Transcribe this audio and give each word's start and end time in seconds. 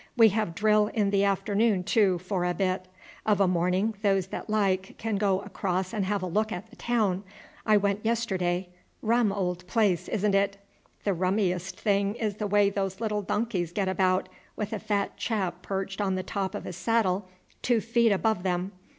We 0.17 0.29
have 0.29 0.55
drill 0.55 0.87
in 0.87 1.11
the 1.11 1.23
afternoon, 1.23 1.83
too, 1.83 2.17
for 2.17 2.43
a 2.43 2.55
bit. 2.55 2.87
Of 3.23 3.39
a 3.39 3.47
morning 3.47 3.93
those 4.01 4.25
that 4.29 4.49
like 4.49 4.95
can 4.97 5.17
go 5.17 5.41
across 5.41 5.93
and 5.93 6.05
have 6.05 6.23
a 6.23 6.25
look 6.25 6.51
at 6.51 6.71
the 6.71 6.75
town. 6.75 7.23
I 7.67 7.77
went 7.77 8.03
yesterday. 8.03 8.69
Rum 9.03 9.31
old 9.31 9.67
place, 9.67 10.07
isn't 10.07 10.33
it? 10.33 10.57
The 11.03 11.13
rummiest 11.13 11.75
thing 11.79 12.15
is 12.15 12.37
the 12.37 12.47
way 12.47 12.71
those 12.71 12.99
little 12.99 13.21
donkeys 13.21 13.71
get 13.71 13.87
about 13.87 14.27
with 14.55 14.73
a 14.73 14.79
fat 14.79 15.17
chap 15.17 15.61
perched 15.61 16.01
on 16.01 16.15
the 16.15 16.23
top 16.23 16.55
of 16.55 16.65
a 16.65 16.73
saddle 16.73 17.29
two 17.61 17.79
feet 17.79 18.11
above 18.11 18.41
them. 18.41 18.71